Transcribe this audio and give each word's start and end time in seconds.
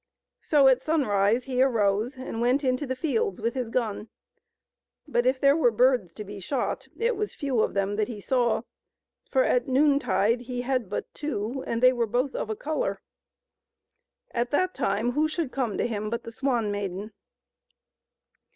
So 0.39 0.67
at 0.67 0.81
sunrise 0.81 1.43
he 1.43 1.61
arose 1.61 2.17
and 2.17 2.41
went 2.41 2.63
into 2.63 2.87
the 2.87 2.95
fields 2.95 3.39
with 3.39 3.53
his 3.53 3.69
gun; 3.69 4.09
but 5.07 5.27
if 5.27 5.39
there 5.39 5.55
were 5.55 5.69
birds 5.69 6.11
to 6.15 6.23
be 6.23 6.39
shot, 6.39 6.87
it 6.97 7.15
was 7.15 7.35
few 7.35 7.59
of 7.61 7.75
them 7.75 7.97
that 7.97 8.07
he 8.07 8.19
saw; 8.19 8.63
for 9.29 9.43
at 9.43 9.67
noontide 9.67 10.41
he 10.41 10.63
had 10.63 10.89
but 10.89 11.13
two, 11.13 11.63
and 11.67 11.83
they 11.83 11.93
were 11.93 12.07
both 12.07 12.33
of 12.33 12.49
a 12.49 12.55
color. 12.55 12.99
At 14.31 14.49
that 14.49 14.73
time 14.73 15.11
who 15.11 15.27
should 15.27 15.51
come 15.51 15.77
to 15.77 15.85
him 15.85 16.09
but 16.09 16.23
the 16.23 16.31
Swan 16.31 16.71
Maiden. 16.71 17.13